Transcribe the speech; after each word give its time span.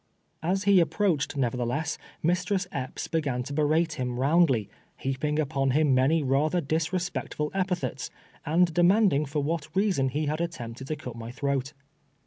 As 0.41 0.63
he 0.63 0.79
approached, 0.79 1.37
nevertheless, 1.37 1.99
Mistress 2.23 2.65
Epps 2.71 3.07
be 3.07 3.21
gan 3.21 3.43
to 3.43 3.53
berate 3.53 3.99
him 3.99 4.19
roundly, 4.19 4.67
heaping 4.97 5.37
upon 5.37 5.69
him 5.77 5.93
many 5.93 6.23
rather 6.23 6.59
disrespectful 6.59 7.51
epithets, 7.53 8.09
and 8.43 8.73
demanding 8.73 9.27
for 9.27 9.43
what 9.43 9.69
reason 9.75 10.09
he 10.09 10.25
had 10.25 10.41
attempted 10.41 10.87
to 10.87 10.95
cut 10.95 11.15
my 11.15 11.29
throat. 11.29 11.73